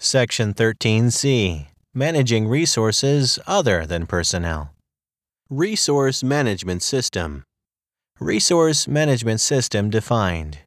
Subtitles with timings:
[0.00, 4.70] Section 13C Managing Resources Other than Personnel.
[5.50, 7.42] Resource Management System.
[8.20, 10.58] Resource Management System defined.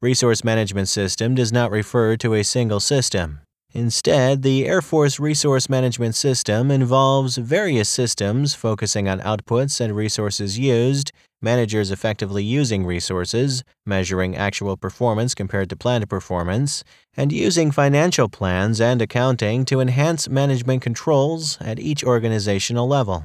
[0.00, 3.40] Resource Management System does not refer to a single system.
[3.74, 10.58] Instead, the Air Force Resource Management System involves various systems focusing on outputs and resources
[10.58, 11.12] used,
[11.46, 16.82] managers effectively using resources, measuring actual performance compared to planned performance,
[17.16, 23.24] and using financial plans and accounting to enhance management controls at each organizational level.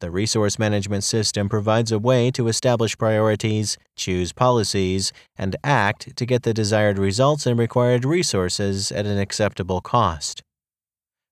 [0.00, 6.26] The resource management system provides a way to establish priorities, choose policies, and act to
[6.26, 10.42] get the desired results and required resources at an acceptable cost.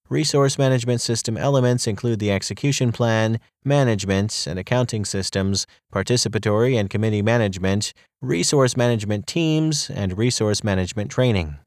[0.08, 7.22] Resource management system elements include the execution plan, management and accounting systems, participatory and committee
[7.22, 7.92] management,
[8.22, 11.58] resource management teams, and resource management training.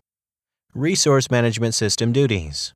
[0.73, 2.73] Resource management system duties.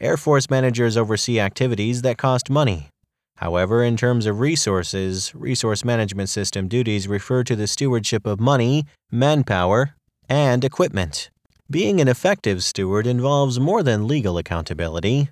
[0.00, 2.88] Air Force managers oversee activities that cost money.
[3.36, 8.86] However, in terms of resources, resource management system duties refer to the stewardship of money,
[9.10, 9.96] manpower,
[10.30, 11.28] and equipment.
[11.70, 15.28] Being an effective steward involves more than legal accountability.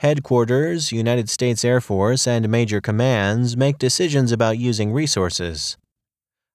[0.00, 5.78] Headquarters, United States Air Force, and major commands make decisions about using resources.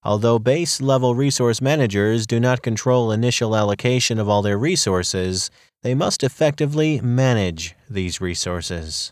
[0.04, 5.50] Although base level resource managers do not control initial allocation of all their resources,
[5.82, 9.12] they must effectively manage these resources.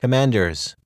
[0.00, 0.76] Commanders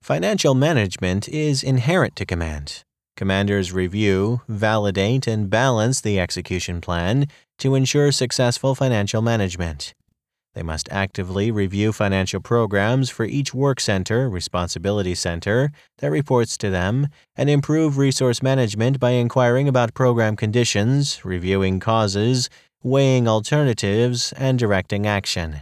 [0.00, 2.84] Financial management is inherent to command.
[3.16, 7.26] Commanders review, validate, and balance the execution plan
[7.62, 9.94] to ensure successful financial management.
[10.54, 16.70] They must actively review financial programs for each work center, responsibility center that reports to
[16.70, 22.50] them, and improve resource management by inquiring about program conditions, reviewing causes,
[22.82, 25.60] weighing alternatives, and directing action.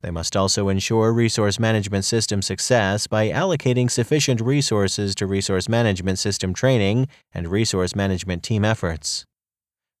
[0.00, 6.18] They must also ensure resource management system success by allocating sufficient resources to resource management
[6.18, 9.26] system training and resource management team efforts.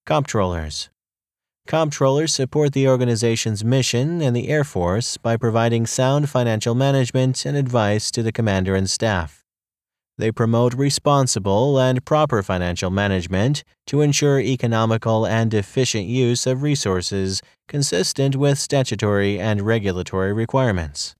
[0.06, 0.88] Comptrollers
[1.66, 7.56] Comptrollers support the organization's mission and the Air Force by providing sound financial management and
[7.56, 9.42] advice to the commander and staff.
[10.16, 17.42] They promote responsible and proper financial management to ensure economical and efficient use of resources
[17.66, 21.16] consistent with statutory and regulatory requirements.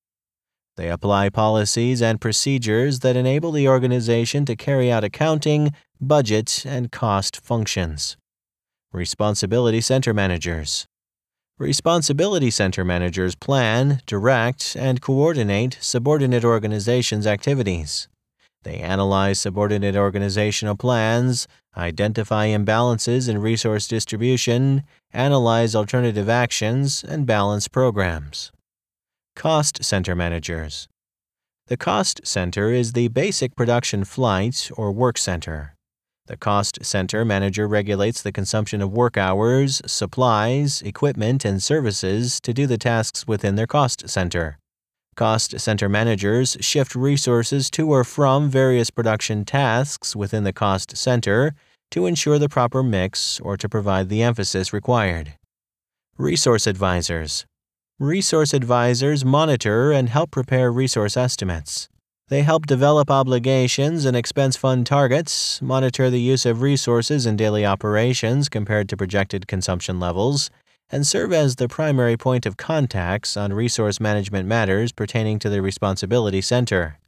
[0.77, 6.93] They apply policies and procedures that enable the organization to carry out accounting, budget, and
[6.93, 8.17] cost functions.
[8.93, 10.87] Responsibility Center Managers
[11.59, 18.09] Responsibility Center Managers plan, direct, and coordinate subordinate organizations' activities.
[18.63, 24.83] They analyze subordinate organizational plans, identify imbalances in resource distribution,
[25.13, 28.53] analyze alternative actions, and balance programs.
[29.35, 30.89] Cost Center Managers
[31.67, 35.75] The Cost Center is the basic production flight or work center.
[36.26, 42.53] The Cost Center manager regulates the consumption of work hours, supplies, equipment, and services to
[42.53, 44.59] do the tasks within their cost center.
[45.14, 51.54] Cost center managers shift resources to or from various production tasks within the cost center
[51.92, 55.34] to ensure the proper mix or to provide the emphasis required.
[56.19, 57.47] Resource advisors.
[58.00, 61.88] Resource advisors monitor and help prepare resource estimates.
[62.28, 67.64] They help develop obligations and expense fund targets, monitor the use of resources in daily
[67.64, 70.50] operations compared to projected consumption levels,
[70.91, 75.62] and serve as the primary point of contacts on resource management matters pertaining to the
[75.62, 76.98] Responsibility Center.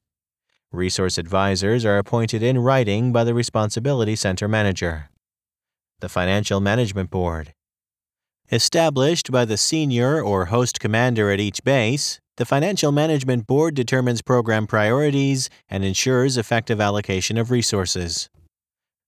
[0.71, 5.11] Resource advisors are appointed in writing by the Responsibility Center manager.
[5.99, 7.55] The Financial Management Board.
[8.51, 14.23] Established by the senior or host commander at each base, the Financial Management Board determines
[14.23, 18.31] program priorities and ensures effective allocation of resources.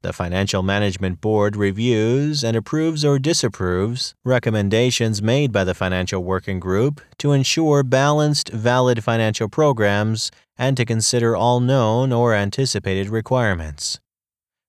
[0.03, 6.61] The Financial Management Board reviews and approves or disapproves recommendations made by the Financial Working
[6.61, 14.01] Group to ensure balanced, valid financial programs and to consider all known or anticipated requirements.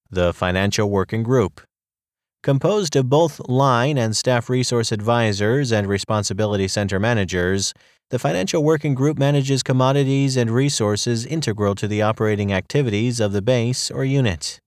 [0.10, 1.60] The Financial Working Group
[2.44, 7.72] Composed of both line and staff resource advisors and responsibility center managers,
[8.10, 13.44] the Financial Working Group manages commodities and resources integral to the operating activities of the
[13.44, 14.60] base or unit.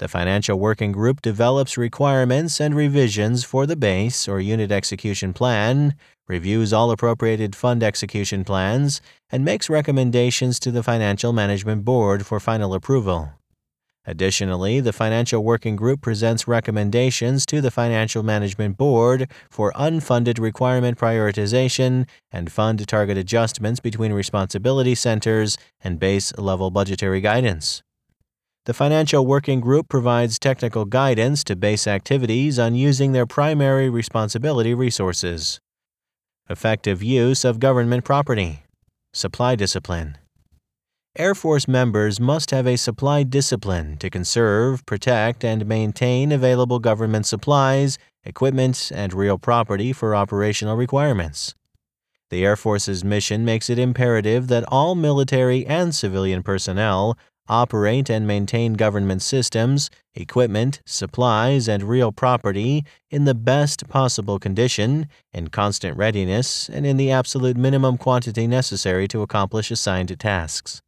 [0.00, 5.94] The Financial Working Group develops requirements and revisions for the base or unit execution plan,
[6.26, 9.00] reviews all appropriated fund execution plans,
[9.30, 13.30] and makes recommendations to the Financial Management Board for final approval.
[14.06, 20.98] Additionally, the Financial Working Group presents recommendations to the Financial Management Board for unfunded requirement
[20.98, 27.82] prioritization and fund target adjustments between responsibility centers and base level budgetary guidance.
[28.66, 34.74] The Financial Working Group provides technical guidance to base activities on using their primary responsibility
[34.74, 35.60] resources.
[36.48, 38.64] Effective use of government property.
[39.14, 40.18] Supply discipline.
[41.16, 47.24] Air Force members must have a supply discipline to conserve, protect, and maintain available government
[47.24, 51.54] supplies, equipment, and real property for operational requirements.
[52.30, 58.26] The Air Force's mission makes it imperative that all military and civilian personnel operate and
[58.26, 65.96] maintain government systems, equipment, supplies, and real property in the best possible condition, in constant
[65.96, 70.82] readiness, and in the absolute minimum quantity necessary to accomplish assigned tasks.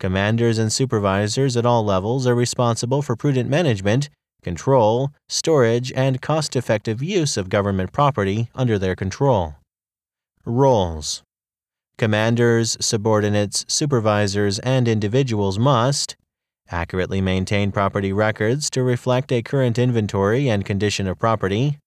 [0.00, 4.08] Commanders and supervisors at all levels are responsible for prudent management,
[4.42, 9.56] control, storage, and cost effective use of government property under their control.
[10.44, 11.22] Roles
[11.96, 16.14] Commanders, subordinates, supervisors, and individuals must
[16.70, 21.78] accurately maintain property records to reflect a current inventory and condition of property,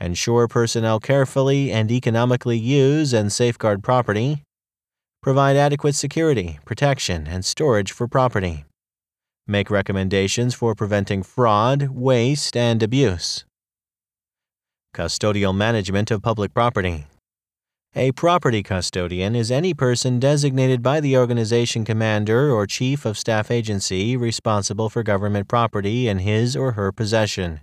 [0.00, 4.42] ensure personnel carefully and economically use and safeguard property,
[5.20, 8.64] Provide adequate security, protection, and storage for property.
[9.48, 13.44] Make recommendations for preventing fraud, waste, and abuse.
[14.94, 17.06] Custodial management of public property.
[17.96, 23.50] A property custodian is any person designated by the organization commander or chief of staff
[23.50, 27.60] agency responsible for government property in his or her possession.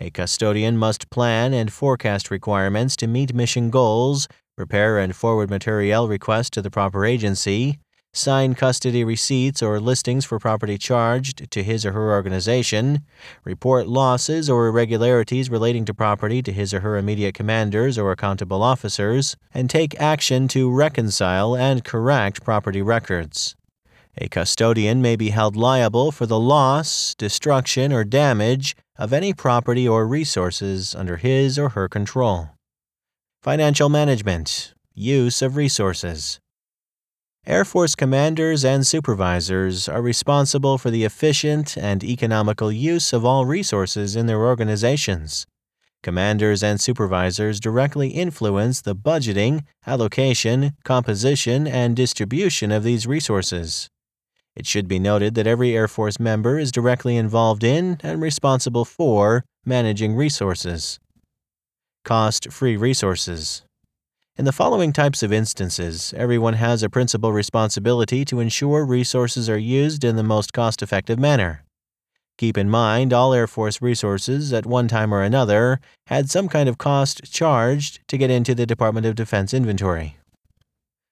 [0.00, 4.26] A custodian must plan and forecast requirements to meet mission goals,
[4.56, 7.78] prepare and forward materiel requests to the proper agency,
[8.12, 13.00] sign custody receipts or listings for property charged to his or her organization,
[13.44, 18.62] report losses or irregularities relating to property to his or her immediate commanders or accountable
[18.62, 23.56] officers, and take action to reconcile and correct property records.
[24.18, 29.88] A custodian may be held liable for the loss, destruction, or damage of any property
[29.88, 32.50] or resources under his or her control.
[33.42, 36.38] Financial management, use of resources.
[37.44, 43.44] Air Force commanders and supervisors are responsible for the efficient and economical use of all
[43.44, 45.44] resources in their organizations.
[46.04, 53.88] Commanders and supervisors directly influence the budgeting, allocation, composition, and distribution of these resources.
[54.54, 58.84] It should be noted that every Air Force member is directly involved in and responsible
[58.84, 61.00] for managing resources
[62.04, 63.62] cost free resources.
[64.36, 69.58] In the following types of instances, everyone has a principal responsibility to ensure resources are
[69.58, 71.64] used in the most cost effective manner.
[72.38, 76.68] Keep in mind all Air Force resources at one time or another had some kind
[76.68, 80.16] of cost charged to get into the Department of Defense inventory.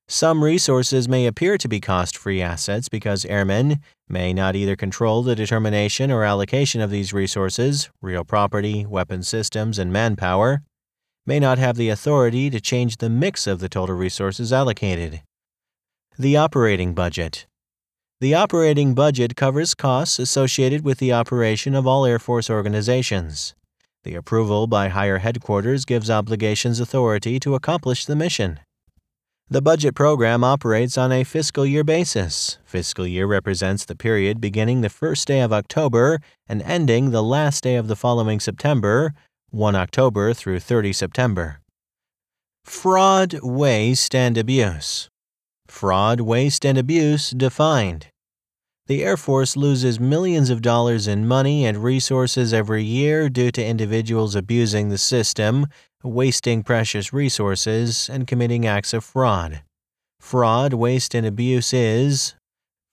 [0.09, 3.79] Some resources may appear to be cost free assets because airmen
[4.09, 9.79] may not either control the determination or allocation of these resources, real property, weapon systems,
[9.79, 10.63] and manpower,
[11.31, 15.23] may not have the authority to change the mix of the total resources allocated.
[16.19, 17.47] The operating budget.
[18.21, 23.55] The operating budget covers costs associated with the operation of all Air Force organizations.
[24.03, 28.59] The approval by higher headquarters gives obligations authority to accomplish the mission.
[29.49, 32.59] The budget program operates on a fiscal year basis.
[32.65, 36.19] Fiscal year represents the period beginning the first day of October
[36.49, 39.15] and ending the last day of the following September,
[39.53, 41.59] 1 October through 30 September.
[42.65, 45.09] Fraud, waste, and abuse.
[45.67, 48.07] Fraud, waste, and abuse defined.
[48.87, 53.65] The Air Force loses millions of dollars in money and resources every year due to
[53.65, 55.67] individuals abusing the system,
[56.05, 59.63] wasting precious resources, and committing acts of fraud.
[60.21, 62.35] Fraud, waste, and abuse is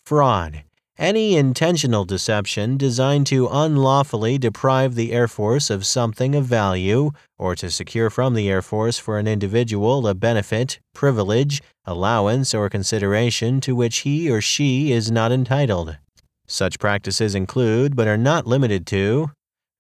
[0.06, 0.64] fraud
[0.98, 7.56] any intentional deception designed to unlawfully deprive the Air Force of something of value or
[7.56, 13.62] to secure from the Air Force for an individual a benefit, privilege, allowance, or consideration
[13.62, 15.98] to which he or she is not entitled.
[16.48, 19.32] Such practices include, but are not limited to,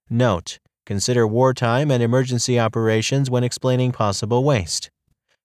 [0.10, 4.90] Note, consider wartime and emergency operations when explaining possible waste.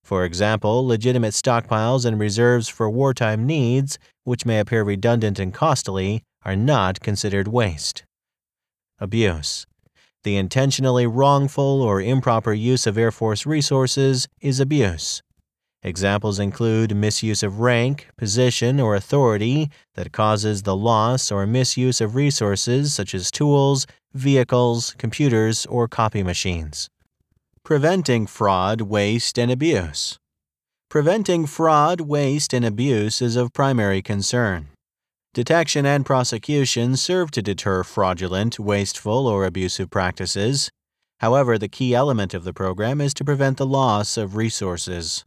[0.03, 6.25] For example, legitimate stockpiles and reserves for wartime needs, which may appear redundant and costly,
[6.45, 8.03] are not considered waste.
[8.99, 9.68] Abuse.
[10.25, 15.23] The intentionally wrongful or improper use of Air Force resources is abuse.
[15.83, 22.17] Examples include misuse of rank, position, or authority that causes the loss or misuse of
[22.17, 26.91] resources such as tools, vehicles, computers, or copy machines.
[27.63, 30.19] Preventing fraud, waste, and abuse.
[30.89, 34.69] Preventing fraud, waste, and abuse is of primary concern.
[35.39, 40.69] Detection and prosecution serve to deter fraudulent, wasteful, or abusive practices.
[41.21, 45.25] However, the key element of the program is to prevent the loss of resources.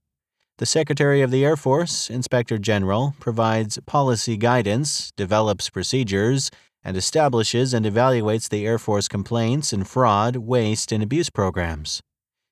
[0.58, 6.52] The Secretary of the Air Force, Inspector General, provides policy guidance, develops procedures,
[6.84, 12.02] and establishes and evaluates the Air Force complaints and fraud, waste, and abuse programs.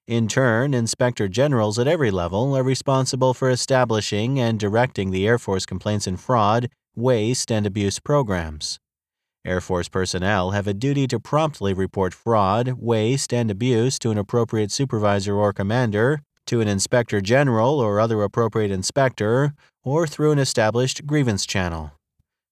[0.07, 5.37] In turn, Inspector Generals at every level are responsible for establishing and directing the Air
[5.37, 8.79] Force complaints and fraud, waste, and abuse programs.
[9.45, 14.17] Air Force personnel have a duty to promptly report fraud, waste, and abuse to an
[14.17, 19.53] appropriate supervisor or commander, to an inspector general or other appropriate inspector,
[19.83, 21.91] or through an established grievance channel.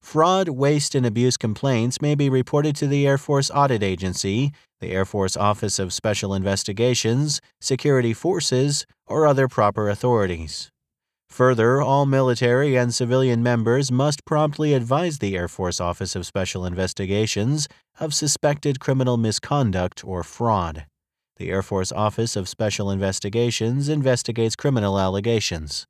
[0.01, 4.91] Fraud, waste, and abuse complaints may be reported to the Air Force Audit Agency, the
[4.91, 10.71] Air Force Office of Special Investigations, Security Forces, or other proper authorities.
[11.29, 16.65] Further, all military and civilian members must promptly advise the Air Force Office of Special
[16.65, 17.67] Investigations
[17.99, 20.85] of suspected criminal misconduct or fraud.
[21.35, 25.85] The Air Force Office of Special Investigations investigates criminal allegations.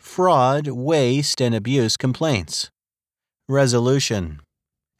[0.00, 2.70] Fraud, waste, and abuse complaints.
[3.48, 4.40] Resolution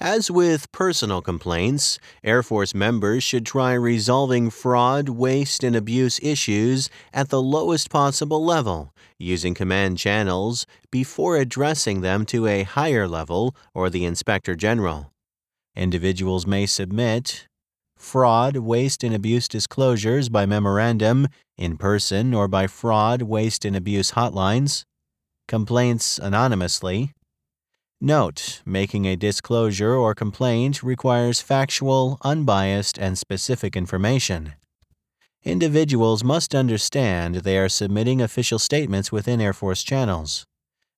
[0.01, 6.89] as with personal complaints, Air Force members should try resolving fraud, waste, and abuse issues
[7.13, 13.57] at the lowest possible level, using command channels, before addressing them to a higher level
[13.75, 15.11] or the Inspector General.
[15.75, 17.47] Individuals may submit
[17.97, 21.27] fraud, waste, and abuse disclosures by memorandum,
[21.57, 24.85] in person, or by fraud, waste, and abuse hotlines,
[25.49, 27.13] complaints anonymously
[28.01, 34.53] Note, making a disclosure or complaint requires factual, unbiased, and specific information.
[35.43, 40.45] Individuals must understand they are submitting official statements within Air Force channels.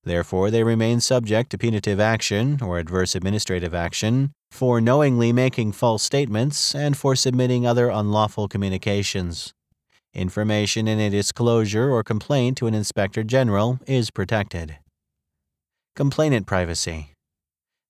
[0.03, 6.03] Therefore, they remain subject to punitive action or adverse administrative action for knowingly making false
[6.03, 9.53] statements and for submitting other unlawful communications.
[10.13, 14.77] Information in a disclosure or complaint to an Inspector General is protected.
[16.01, 17.11] Complainant privacy.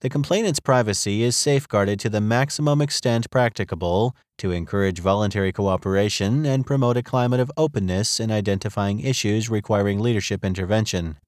[0.01, 6.65] The complainant's privacy is safeguarded to the maximum extent practicable to encourage voluntary cooperation and
[6.65, 11.19] promote a climate of openness in identifying issues requiring leadership intervention.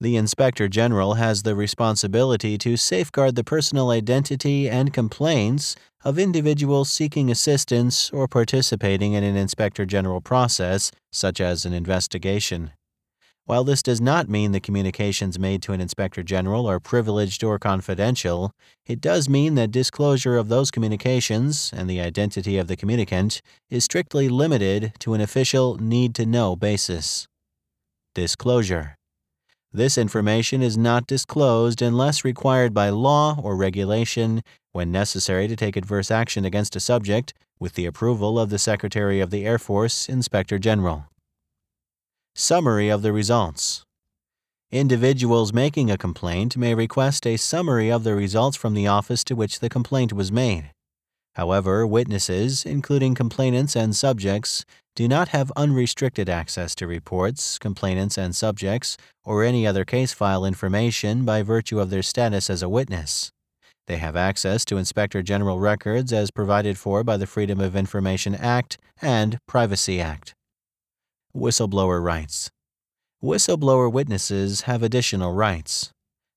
[0.00, 6.90] The Inspector General has the responsibility to safeguard the personal identity and complaints of individuals
[6.90, 12.70] seeking assistance or participating in an Inspector General process, such as an investigation.
[13.46, 17.58] While this does not mean the communications made to an Inspector General are privileged or
[17.58, 18.52] confidential,
[18.86, 23.84] it does mean that disclosure of those communications and the identity of the communicant is
[23.84, 27.28] strictly limited to an official need to know basis.
[28.14, 28.96] Disclosure
[29.70, 35.76] This information is not disclosed unless required by law or regulation when necessary to take
[35.76, 40.08] adverse action against a subject with the approval of the Secretary of the Air Force
[40.08, 41.10] Inspector General.
[42.36, 43.84] Summary of the results.
[44.72, 49.36] Individuals making a complaint may request a summary of the results from the office to
[49.36, 50.72] which the complaint was made.
[51.36, 54.64] However, witnesses, including complainants and subjects,
[54.96, 60.44] do not have unrestricted access to reports, complainants, and subjects, or any other case file
[60.44, 63.30] information by virtue of their status as a witness.
[63.86, 68.34] They have access to Inspector General records as provided for by the Freedom of Information
[68.34, 70.34] Act and Privacy Act.
[71.36, 72.48] Whistleblower rights.
[73.20, 75.90] Whistleblower witnesses have additional rights.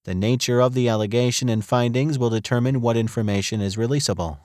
[0.06, 4.40] The nature of the allegation and findings will determine what information is releasable.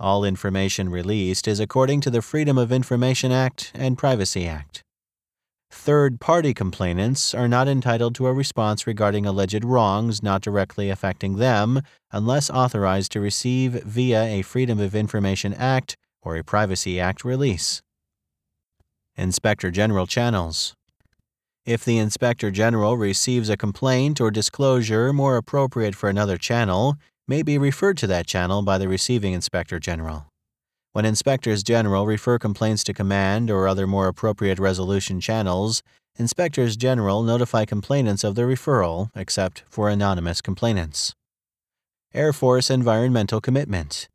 [0.00, 4.82] All information released is according to the Freedom of Information Act and Privacy Act.
[5.70, 11.36] Third party complainants are not entitled to a response regarding alleged wrongs not directly affecting
[11.36, 17.24] them unless authorized to receive via a Freedom of Information Act or a Privacy Act
[17.24, 17.80] release.
[19.16, 20.74] Inspector General Channels
[21.66, 27.42] if the Inspector General receives a complaint or disclosure more appropriate for another channel, may
[27.42, 30.26] be referred to that channel by the receiving Inspector General.
[30.92, 35.82] When Inspectors General refer complaints to command or other more appropriate resolution channels,
[36.16, 41.14] Inspectors General notify complainants of the referral, except for anonymous complainants.
[42.12, 44.06] Air Force Environmental Commitment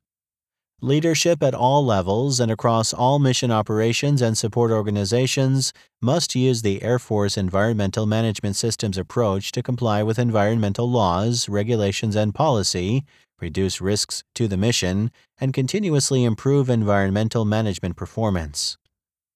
[0.81, 6.81] Leadership at all levels and across all mission operations and support organizations must use the
[6.81, 13.03] Air Force Environmental Management Systems approach to comply with environmental laws, regulations, and policy,
[13.41, 18.77] reduce risks to the mission, and continuously improve environmental management performance.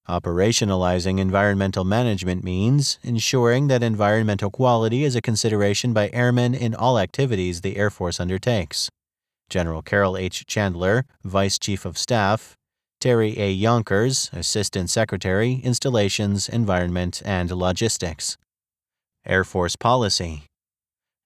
[0.08, 6.98] Operationalizing environmental management means ensuring that environmental quality is a consideration by airmen in all
[6.98, 8.88] activities the Air Force undertakes.
[9.48, 10.46] General Carrol H.
[10.46, 12.56] Chandler, Vice Chief of Staff,
[13.00, 13.50] Terry A.
[13.50, 18.38] Yonkers, Assistant Secretary, Installations, Environment, and Logistics.
[19.26, 20.44] Air Force Policy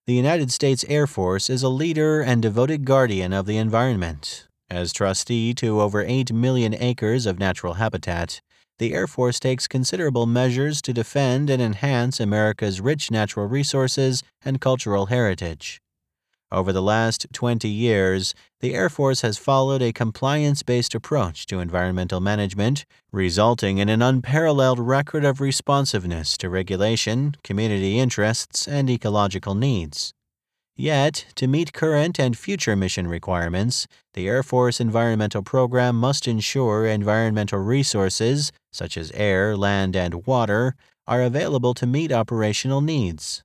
[0.07, 4.47] The United States Air Force is a leader and devoted guardian of the environment.
[4.69, 8.41] As trustee to over 8 million acres of natural habitat,
[8.79, 14.61] the Air Force takes considerable measures to defend and enhance America's rich natural resources and
[14.61, 15.81] cultural heritage.
[16.51, 21.59] Over the last 20 years, the Air Force has followed a compliance based approach to
[21.61, 29.55] environmental management, resulting in an unparalleled record of responsiveness to regulation, community interests, and ecological
[29.55, 30.15] needs.
[30.75, 36.87] Yet, to meet current and future mission requirements, the Air Force Environmental Program must ensure
[36.87, 43.43] environmental resources, such as air, land, and water, are available to meet operational needs.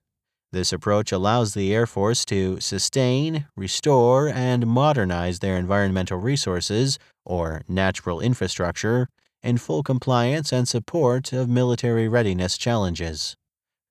[0.54, 7.64] This approach allows the Air Force to sustain, restore, and modernize their environmental resources, or
[7.68, 9.10] natural infrastructure,
[9.42, 13.36] in full compliance and support of military readiness challenges.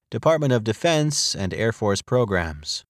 [0.08, 2.84] Department of Defense and Air Force programs.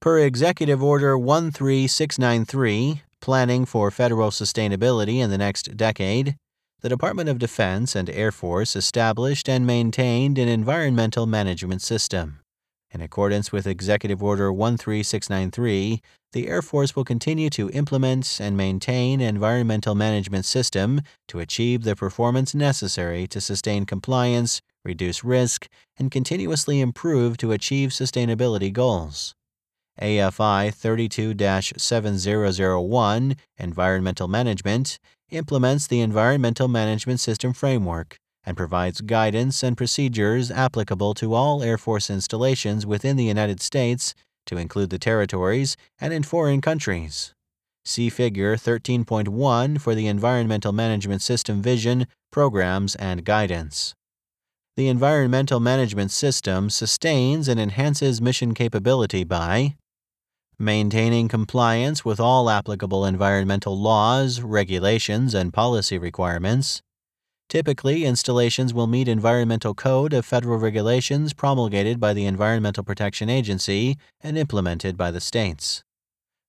[0.00, 6.36] Per Executive Order 13693, Planning for Federal Sustainability in the Next Decade,
[6.80, 12.40] the Department of Defense and Air Force established and maintained an environmental management system.
[12.94, 19.20] In accordance with Executive Order 13693, the Air Force will continue to implement and maintain
[19.20, 26.80] environmental management system to achieve the performance necessary to sustain compliance, reduce risk, and continuously
[26.80, 29.34] improve to achieve sustainability goals.
[30.00, 31.34] AFI 32
[31.76, 41.14] 7001, Environmental Management, implements the Environmental Management System Framework and provides guidance and procedures applicable
[41.14, 44.14] to all Air Force installations within the United States,
[44.46, 47.34] to include the territories, and in foreign countries.
[47.84, 53.94] See Figure 13.1 for the Environmental Management System vision, programs, and guidance.
[54.76, 59.76] The Environmental Management System sustains and enhances mission capability by
[60.58, 66.82] maintaining compliance with all applicable environmental laws, regulations, and policy requirements,
[67.48, 73.96] Typically, installations will meet Environmental Code of Federal Regulations promulgated by the Environmental Protection Agency
[74.20, 75.82] and implemented by the states.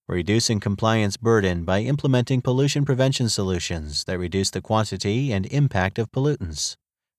[0.07, 6.11] Reducing compliance burden by implementing pollution prevention solutions that reduce the quantity and impact of
[6.11, 6.75] pollutants.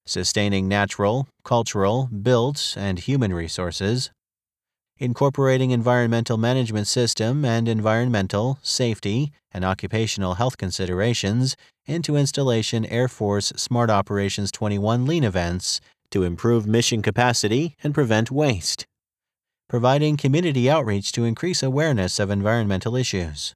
[0.07, 4.11] Sustaining natural, cultural, built, and human resources
[4.99, 13.53] incorporating environmental management system and environmental, safety, and occupational health considerations into installation Air Force
[13.57, 18.85] Smart Operations 21 lean events to improve mission capacity and prevent waste.
[19.69, 23.55] Providing community outreach to increase awareness of environmental issues.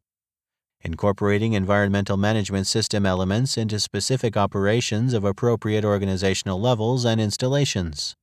[0.80, 8.14] Incorporating environmental management system elements into specific operations of appropriate organizational levels and installations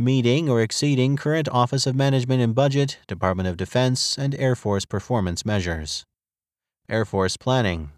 [0.00, 4.86] meeting or exceeding current Office of Management and Budget, Department of Defense, and Air Force
[4.86, 6.04] performance measures.
[6.88, 7.90] Air Force Planning.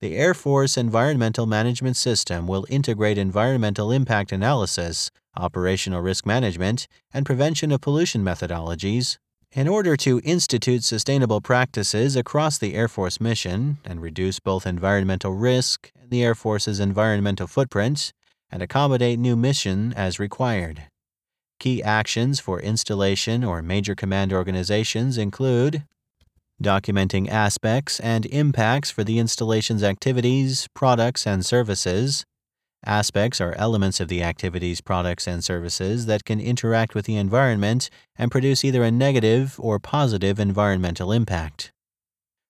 [0.00, 7.26] The Air Force Environmental Management System will integrate environmental impact analysis, operational risk management, and
[7.26, 9.18] prevention of pollution methodologies
[9.52, 15.32] in order to institute sustainable practices across the Air Force mission and reduce both environmental
[15.34, 18.14] risk and the Air Force's environmental footprint
[18.50, 20.84] and accommodate new mission as required.
[21.58, 25.84] Key actions for installation or major command organizations include
[26.62, 32.24] documenting aspects and impacts for the installation's activities, products, and services,
[32.84, 37.90] Aspects are elements of the activities, products, and services that can interact with the environment
[38.16, 41.72] and produce either a negative or positive environmental impact.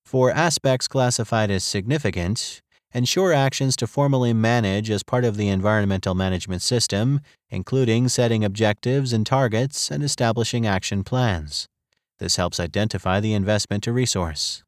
[0.04, 2.60] For aspects classified as significant,
[2.94, 9.12] ensure actions to formally manage as part of the environmental management system, including setting objectives
[9.12, 11.66] and targets and establishing action plans.
[12.20, 14.62] This helps identify the investment to resource.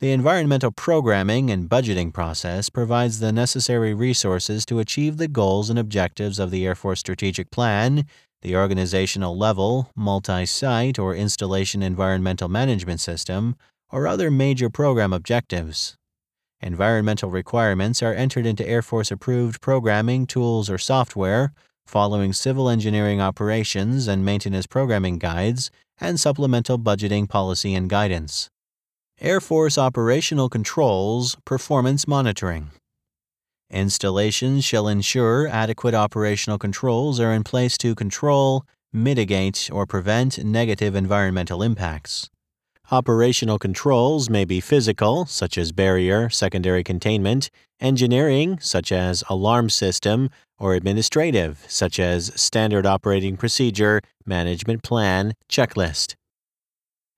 [0.00, 5.78] The environmental programming and budgeting process provides the necessary resources to achieve the goals and
[5.78, 8.06] objectives of the Air Force Strategic Plan,
[8.42, 13.54] the organizational level, multi site, or installation environmental management system,
[13.90, 15.94] or other major program objectives.
[16.60, 21.52] Environmental requirements are entered into Air Force approved programming, tools, or software,
[21.86, 28.48] following civil engineering operations and maintenance programming guides, and supplemental budgeting policy and guidance.
[29.20, 32.70] Air Force Operational Controls Performance Monitoring.
[33.70, 40.94] Installations shall ensure adequate operational controls are in place to control, mitigate, or prevent negative
[40.94, 42.30] environmental impacts.
[42.90, 50.28] Operational controls may be physical, such as barrier, secondary containment, engineering, such as alarm system,
[50.58, 56.14] or administrative, such as standard operating procedure, management plan, checklist.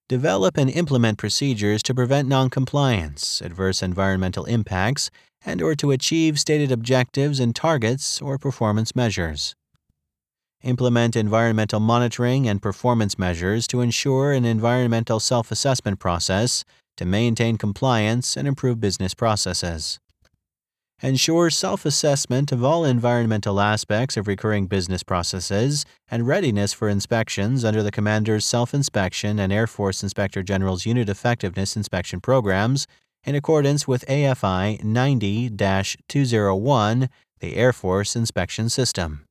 [0.08, 5.10] Develop and implement procedures to prevent noncompliance, adverse environmental impacts,
[5.44, 9.56] and or to achieve stated objectives and targets or performance measures.
[10.66, 16.64] Implement environmental monitoring and performance measures to ensure an environmental self-assessment process
[16.98, 19.98] to maintain compliance and improve business processes
[21.02, 27.64] ensure self assessment of all environmental aspects of recurring business processes, and readiness for inspections
[27.64, 32.86] under the Commander's Self Inspection and Air Force Inspector General's Unit Effectiveness Inspection Programs
[33.24, 35.50] in accordance with AFI 90
[36.08, 37.08] 201,
[37.40, 39.25] the Air Force Inspection System.